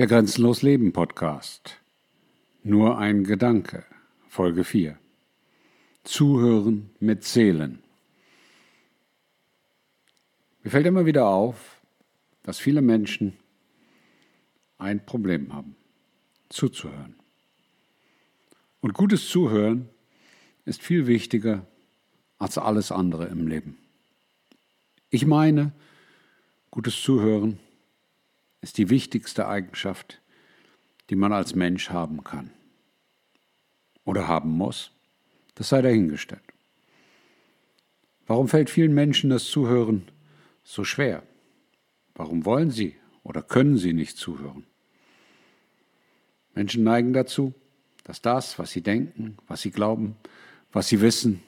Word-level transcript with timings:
Der 0.00 0.06
Grenzenlos 0.06 0.62
Leben 0.62 0.94
Podcast. 0.94 1.78
Nur 2.62 2.96
ein 2.96 3.22
Gedanke. 3.22 3.84
Folge 4.30 4.64
4. 4.64 4.98
Zuhören 6.04 6.88
mit 7.00 7.22
Zählen. 7.22 7.82
Mir 10.62 10.70
fällt 10.70 10.86
immer 10.86 11.04
wieder 11.04 11.26
auf, 11.26 11.82
dass 12.42 12.58
viele 12.58 12.80
Menschen 12.80 13.34
ein 14.78 15.04
Problem 15.04 15.52
haben. 15.52 15.76
Zuzuhören. 16.48 17.16
Und 18.80 18.94
gutes 18.94 19.28
Zuhören 19.28 19.90
ist 20.64 20.80
viel 20.80 21.08
wichtiger 21.08 21.66
als 22.38 22.56
alles 22.56 22.90
andere 22.90 23.26
im 23.26 23.46
Leben. 23.46 23.76
Ich 25.10 25.26
meine, 25.26 25.72
gutes 26.70 27.02
Zuhören 27.02 27.58
ist 28.60 28.78
die 28.78 28.90
wichtigste 28.90 29.48
Eigenschaft, 29.48 30.20
die 31.08 31.16
man 31.16 31.32
als 31.32 31.54
Mensch 31.54 31.90
haben 31.90 32.22
kann. 32.24 32.50
Oder 34.04 34.28
haben 34.28 34.50
muss. 34.50 34.92
Das 35.54 35.68
sei 35.68 35.82
dahingestellt. 35.82 36.42
Warum 38.26 38.48
fällt 38.48 38.70
vielen 38.70 38.94
Menschen 38.94 39.30
das 39.30 39.44
Zuhören 39.44 40.08
so 40.62 40.84
schwer? 40.84 41.22
Warum 42.14 42.44
wollen 42.44 42.70
sie 42.70 42.96
oder 43.24 43.42
können 43.42 43.76
sie 43.76 43.92
nicht 43.92 44.16
zuhören? 44.16 44.66
Menschen 46.54 46.84
neigen 46.84 47.12
dazu, 47.12 47.54
dass 48.04 48.22
das, 48.22 48.58
was 48.58 48.70
sie 48.70 48.82
denken, 48.82 49.36
was 49.46 49.62
sie 49.62 49.70
glauben, 49.70 50.16
was 50.72 50.88
sie 50.88 51.00
wissen, 51.00 51.42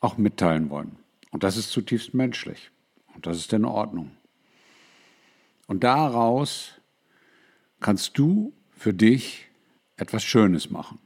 auch 0.00 0.16
mitteilen 0.16 0.70
wollen. 0.70 0.96
Und 1.30 1.42
das 1.42 1.56
ist 1.56 1.70
zutiefst 1.70 2.14
menschlich. 2.14 2.70
Und 3.14 3.26
das 3.26 3.38
ist 3.38 3.52
in 3.52 3.64
Ordnung. 3.64 4.12
Und 5.66 5.84
daraus 5.84 6.72
kannst 7.80 8.18
du 8.18 8.52
für 8.76 8.92
dich 8.92 9.48
etwas 9.96 10.24
Schönes 10.24 10.70
machen. 10.70 10.98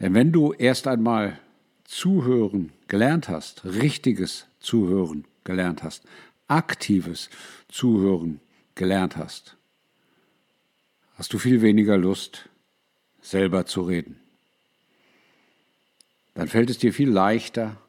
Denn 0.00 0.14
wenn 0.14 0.32
du 0.32 0.52
erst 0.52 0.86
einmal 0.86 1.38
Zuhören 1.84 2.72
gelernt 2.88 3.28
hast, 3.28 3.64
richtiges 3.64 4.46
Zuhören 4.58 5.24
gelernt 5.44 5.82
hast, 5.82 6.04
aktives 6.48 7.30
Zuhören 7.68 8.40
gelernt 8.74 9.16
hast, 9.16 9.56
hast 11.14 11.32
du 11.32 11.38
viel 11.38 11.62
weniger 11.62 11.96
Lust, 11.96 12.48
selber 13.20 13.66
zu 13.66 13.82
reden. 13.82 14.20
Dann 16.34 16.48
fällt 16.48 16.70
es 16.70 16.78
dir 16.78 16.92
viel 16.92 17.10
leichter, 17.10 17.80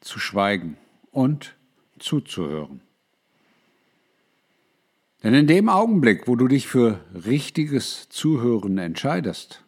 zu 0.00 0.18
schweigen 0.18 0.76
und 1.12 1.54
zuzuhören. 1.98 2.80
Denn 5.22 5.34
in 5.34 5.46
dem 5.46 5.68
Augenblick, 5.68 6.26
wo 6.28 6.36
du 6.36 6.48
dich 6.48 6.66
für 6.66 7.00
richtiges 7.26 8.08
Zuhören 8.08 8.78
entscheidest, 8.78 9.64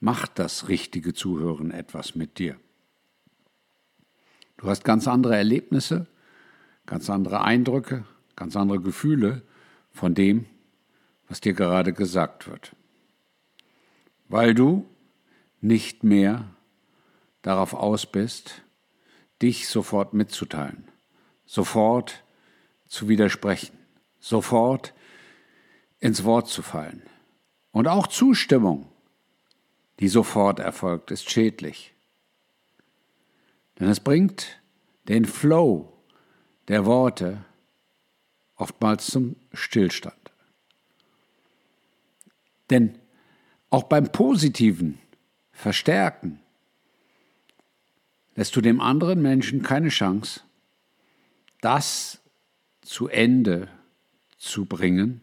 macht 0.00 0.38
das 0.38 0.68
richtige 0.68 1.14
Zuhören 1.14 1.70
etwas 1.70 2.14
mit 2.14 2.38
dir. 2.38 2.56
Du 4.58 4.68
hast 4.68 4.84
ganz 4.84 5.08
andere 5.08 5.36
Erlebnisse, 5.36 6.06
ganz 6.84 7.08
andere 7.08 7.42
Eindrücke, 7.42 8.04
ganz 8.36 8.54
andere 8.56 8.80
Gefühle 8.80 9.42
von 9.90 10.14
dem, 10.14 10.44
was 11.28 11.40
dir 11.40 11.54
gerade 11.54 11.94
gesagt 11.94 12.46
wird. 12.46 12.76
Weil 14.28 14.54
du 14.54 14.86
nicht 15.62 16.04
mehr 16.04 16.44
darauf 17.40 17.72
aus 17.72 18.04
bist, 18.04 18.62
dich 19.40 19.68
sofort 19.68 20.12
mitzuteilen, 20.12 20.84
sofort 21.46 22.22
zu 22.88 23.08
widersprechen 23.08 23.79
sofort 24.20 24.94
ins 25.98 26.24
Wort 26.24 26.48
zu 26.48 26.62
fallen. 26.62 27.02
Und 27.72 27.88
auch 27.88 28.06
Zustimmung, 28.06 28.86
die 29.98 30.08
sofort 30.08 30.58
erfolgt, 30.58 31.10
ist 31.10 31.30
schädlich. 31.30 31.94
Denn 33.78 33.88
es 33.88 34.00
bringt 34.00 34.60
den 35.08 35.24
Flow 35.24 35.92
der 36.68 36.84
Worte 36.86 37.44
oftmals 38.56 39.06
zum 39.06 39.36
Stillstand. 39.52 40.14
Denn 42.68 42.98
auch 43.70 43.84
beim 43.84 44.12
positiven 44.12 44.98
Verstärken 45.52 46.40
lässt 48.34 48.54
du 48.56 48.60
dem 48.60 48.80
anderen 48.80 49.22
Menschen 49.22 49.62
keine 49.62 49.88
Chance, 49.88 50.40
das 51.60 52.20
zu 52.82 53.08
Ende 53.08 53.68
zu 54.40 54.64
bringen, 54.64 55.20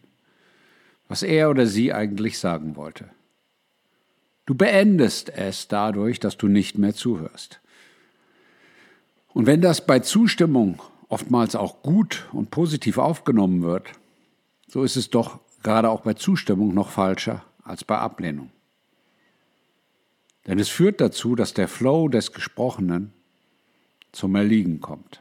was 1.08 1.22
er 1.22 1.50
oder 1.50 1.66
sie 1.66 1.92
eigentlich 1.92 2.38
sagen 2.38 2.76
wollte. 2.76 3.10
Du 4.46 4.54
beendest 4.54 5.28
es 5.28 5.68
dadurch, 5.68 6.20
dass 6.20 6.38
du 6.38 6.48
nicht 6.48 6.78
mehr 6.78 6.94
zuhörst. 6.94 7.60
Und 9.34 9.46
wenn 9.46 9.60
das 9.60 9.84
bei 9.84 9.98
Zustimmung 9.98 10.80
oftmals 11.08 11.54
auch 11.54 11.82
gut 11.82 12.26
und 12.32 12.50
positiv 12.50 12.96
aufgenommen 12.96 13.62
wird, 13.62 13.90
so 14.66 14.84
ist 14.84 14.96
es 14.96 15.10
doch 15.10 15.40
gerade 15.62 15.90
auch 15.90 16.02
bei 16.02 16.14
Zustimmung 16.14 16.72
noch 16.72 16.90
falscher 16.90 17.44
als 17.62 17.84
bei 17.84 17.98
Ablehnung. 17.98 18.50
Denn 20.46 20.58
es 20.58 20.68
führt 20.70 21.00
dazu, 21.00 21.34
dass 21.34 21.52
der 21.52 21.68
Flow 21.68 22.08
des 22.08 22.32
Gesprochenen 22.32 23.12
zum 24.12 24.34
Erliegen 24.34 24.80
kommt. 24.80 25.20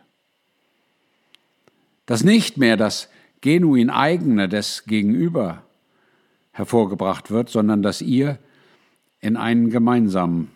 Dass 2.05 2.23
nicht 2.23 2.57
mehr 2.57 2.77
das 2.77 3.09
genuin 3.47 3.89
eigene 3.89 4.49
des 4.49 4.83
Gegenüber 4.87 5.63
hervorgebracht 6.51 7.31
wird, 7.31 7.47
sondern 7.47 7.81
dass 7.81 8.01
ihr 8.01 8.39
in 9.21 9.37
einen 9.37 9.69
gemeinsamen 9.69 10.51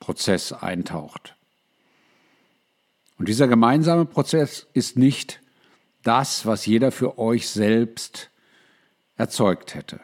Prozess 0.00 0.50
eintaucht. 0.54 1.36
Und 3.18 3.28
dieser 3.28 3.46
gemeinsame 3.46 4.06
Prozess 4.06 4.66
ist 4.72 4.96
nicht 4.96 5.42
das, 6.02 6.46
was 6.46 6.64
jeder 6.64 6.92
für 6.92 7.18
euch 7.18 7.46
selbst 7.50 8.30
erzeugt 9.18 9.74
hätte, 9.74 10.00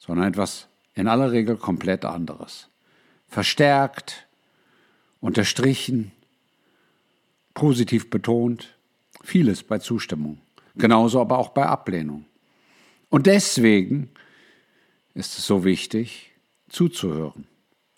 sondern 0.00 0.26
etwas 0.26 0.66
in 0.94 1.06
aller 1.06 1.30
Regel 1.30 1.56
komplett 1.56 2.04
anderes. 2.04 2.66
Verstärkt, 3.28 4.26
unterstrichen, 5.20 6.10
positiv 7.54 8.10
betont, 8.10 8.76
vieles 9.22 9.62
bei 9.62 9.78
Zustimmung. 9.78 10.40
Genauso 10.76 11.20
aber 11.20 11.38
auch 11.38 11.50
bei 11.50 11.66
Ablehnung. 11.66 12.26
Und 13.08 13.26
deswegen 13.26 14.10
ist 15.14 15.38
es 15.38 15.46
so 15.46 15.64
wichtig, 15.64 16.32
zuzuhören 16.68 17.46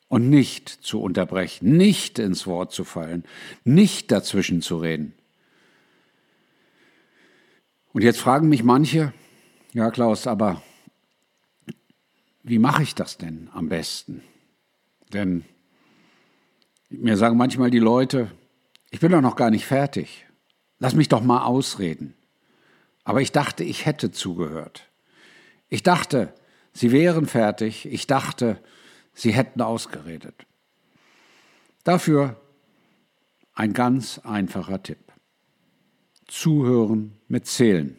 und 0.08 0.28
nicht 0.28 0.68
zu 0.68 1.00
unterbrechen, 1.00 1.76
nicht 1.76 2.18
ins 2.18 2.46
Wort 2.46 2.72
zu 2.72 2.84
fallen, 2.84 3.24
nicht 3.64 4.12
dazwischen 4.12 4.62
zu 4.62 4.76
reden. 4.78 5.14
Und 7.92 8.02
jetzt 8.02 8.20
fragen 8.20 8.48
mich 8.50 8.62
manche, 8.62 9.14
ja 9.72 9.90
Klaus, 9.90 10.26
aber 10.26 10.62
wie 12.42 12.58
mache 12.58 12.82
ich 12.82 12.94
das 12.94 13.16
denn 13.16 13.48
am 13.54 13.68
besten? 13.68 14.22
Denn 15.12 15.44
mir 16.90 17.16
sagen 17.16 17.36
manchmal 17.36 17.70
die 17.70 17.78
Leute, 17.78 18.30
ich 18.90 19.00
bin 19.00 19.12
doch 19.12 19.22
noch 19.22 19.36
gar 19.36 19.50
nicht 19.50 19.64
fertig. 19.64 20.26
Lass 20.78 20.94
mich 20.94 21.08
doch 21.08 21.22
mal 21.22 21.44
ausreden. 21.44 22.14
Aber 23.06 23.20
ich 23.22 23.30
dachte, 23.30 23.62
ich 23.62 23.86
hätte 23.86 24.10
zugehört. 24.10 24.90
Ich 25.68 25.84
dachte, 25.84 26.34
sie 26.72 26.90
wären 26.90 27.26
fertig. 27.26 27.86
Ich 27.86 28.08
dachte, 28.08 28.60
sie 29.14 29.32
hätten 29.32 29.62
ausgeredet. 29.62 30.44
Dafür 31.84 32.34
ein 33.54 33.74
ganz 33.74 34.18
einfacher 34.18 34.82
Tipp. 34.82 34.98
Zuhören 36.26 37.16
mit 37.28 37.46
Zählen 37.46 37.96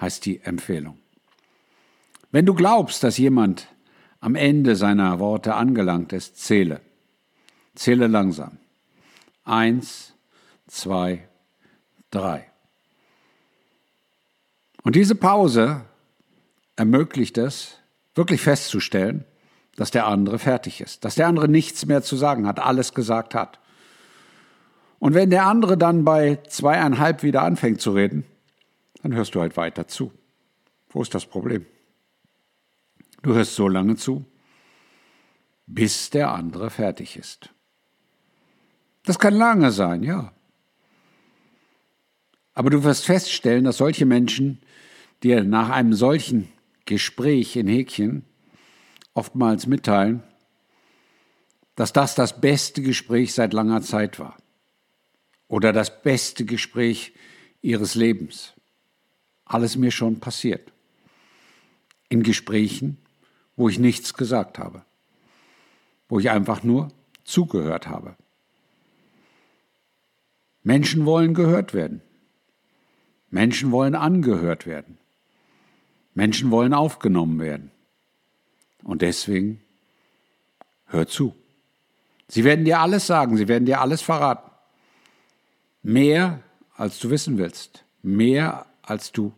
heißt 0.00 0.24
die 0.24 0.40
Empfehlung. 0.42 0.96
Wenn 2.30 2.46
du 2.46 2.54
glaubst, 2.54 3.02
dass 3.02 3.18
jemand 3.18 3.66
am 4.20 4.36
Ende 4.36 4.76
seiner 4.76 5.18
Worte 5.18 5.56
angelangt 5.56 6.12
ist, 6.12 6.36
zähle. 6.36 6.80
Zähle 7.74 8.06
langsam. 8.06 8.58
Eins, 9.42 10.14
zwei, 10.68 11.28
drei. 12.12 12.49
Und 14.82 14.96
diese 14.96 15.14
Pause 15.14 15.82
ermöglicht 16.76 17.38
es, 17.38 17.78
wirklich 18.14 18.40
festzustellen, 18.40 19.24
dass 19.76 19.90
der 19.90 20.06
andere 20.06 20.38
fertig 20.38 20.80
ist, 20.80 21.04
dass 21.04 21.14
der 21.14 21.26
andere 21.26 21.48
nichts 21.48 21.86
mehr 21.86 22.02
zu 22.02 22.16
sagen 22.16 22.46
hat, 22.46 22.58
alles 22.58 22.94
gesagt 22.94 23.34
hat. 23.34 23.58
Und 24.98 25.14
wenn 25.14 25.30
der 25.30 25.46
andere 25.46 25.78
dann 25.78 26.04
bei 26.04 26.38
zweieinhalb 26.48 27.22
wieder 27.22 27.42
anfängt 27.42 27.80
zu 27.80 27.92
reden, 27.92 28.24
dann 29.02 29.14
hörst 29.14 29.34
du 29.34 29.40
halt 29.40 29.56
weiter 29.56 29.88
zu. 29.88 30.12
Wo 30.90 31.00
ist 31.00 31.14
das 31.14 31.24
Problem? 31.24 31.64
Du 33.22 33.34
hörst 33.34 33.54
so 33.54 33.68
lange 33.68 33.96
zu, 33.96 34.24
bis 35.66 36.10
der 36.10 36.32
andere 36.32 36.70
fertig 36.70 37.16
ist. 37.16 37.50
Das 39.04 39.18
kann 39.18 39.34
lange 39.34 39.70
sein, 39.70 40.02
ja. 40.02 40.32
Aber 42.54 42.70
du 42.70 42.84
wirst 42.84 43.04
feststellen, 43.04 43.64
dass 43.64 43.78
solche 43.78 44.06
Menschen 44.06 44.60
dir 45.22 45.44
nach 45.44 45.70
einem 45.70 45.94
solchen 45.94 46.48
Gespräch 46.84 47.56
in 47.56 47.68
Häkchen 47.68 48.24
oftmals 49.14 49.66
mitteilen, 49.66 50.22
dass 51.76 51.92
das 51.92 52.14
das 52.14 52.40
beste 52.40 52.82
Gespräch 52.82 53.32
seit 53.34 53.52
langer 53.52 53.82
Zeit 53.82 54.18
war 54.18 54.36
oder 55.48 55.72
das 55.72 56.02
beste 56.02 56.44
Gespräch 56.44 57.12
ihres 57.62 57.94
Lebens. 57.94 58.54
Alles 59.44 59.76
mir 59.76 59.90
schon 59.90 60.20
passiert. 60.20 60.72
In 62.08 62.22
Gesprächen, 62.22 62.98
wo 63.56 63.68
ich 63.68 63.78
nichts 63.78 64.14
gesagt 64.14 64.58
habe, 64.58 64.84
wo 66.08 66.18
ich 66.18 66.30
einfach 66.30 66.62
nur 66.62 66.88
zugehört 67.24 67.88
habe. 67.88 68.16
Menschen 70.62 71.06
wollen 71.06 71.34
gehört 71.34 71.72
werden. 71.72 72.02
Menschen 73.30 73.70
wollen 73.70 73.94
angehört 73.94 74.66
werden. 74.66 74.98
Menschen 76.14 76.50
wollen 76.50 76.74
aufgenommen 76.74 77.40
werden. 77.40 77.70
Und 78.82 79.02
deswegen 79.02 79.60
hör 80.86 81.06
zu. 81.06 81.34
Sie 82.28 82.44
werden 82.44 82.64
dir 82.64 82.80
alles 82.80 83.06
sagen, 83.06 83.36
sie 83.36 83.48
werden 83.48 83.66
dir 83.66 83.80
alles 83.80 84.02
verraten. 84.02 84.50
Mehr, 85.82 86.42
als 86.76 86.98
du 86.98 87.10
wissen 87.10 87.38
willst. 87.38 87.84
Mehr, 88.02 88.66
als 88.82 89.12
du 89.12 89.32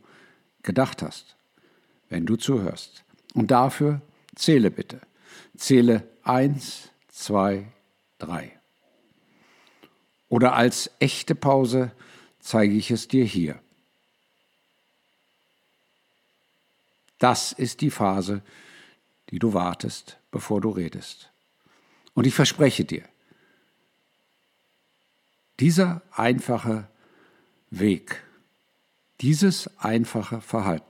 gedacht 0.63 1.03
hast, 1.03 1.37
wenn 2.09 2.27
du 2.27 2.37
zuhörst. 2.37 3.05
Und 3.35 3.51
dafür 3.51 4.01
zähle 4.35 4.71
bitte. 4.71 5.01
Zähle 5.57 6.09
eins, 6.23 6.91
zwei, 7.09 7.67
drei. 8.19 8.59
Oder 10.29 10.55
als 10.55 10.91
echte 10.99 11.35
Pause 11.35 11.93
zeige 12.41 12.75
ich 12.75 12.91
es 12.91 13.09
dir 13.09 13.25
hier. 13.25 13.62
Das 17.23 17.53
ist 17.53 17.83
die 17.83 17.91
Phase, 17.91 18.43
die 19.31 19.39
du 19.39 19.55
wartest, 19.55 20.19
bevor 20.33 20.61
du 20.61 20.71
redest. 20.71 21.31
Und 22.15 22.27
ich 22.27 22.35
verspreche 22.35 22.85
dir, 22.85 23.05
dieser 25.61 26.03
einfache 26.11 26.89
Weg, 27.71 28.25
dieses 29.21 29.71
einfache 29.79 30.41
Verhalten 30.41 30.85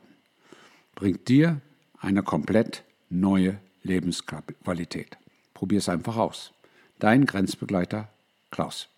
bringt 0.94 1.28
dir 1.28 1.60
eine 1.98 2.22
komplett 2.22 2.82
neue 3.10 3.58
Lebensqualität. 3.82 5.18
Probier 5.52 5.80
es 5.80 5.90
einfach 5.90 6.16
aus. 6.16 6.54
Dein 6.98 7.26
Grenzbegleiter 7.26 8.08
Klaus. 8.50 8.88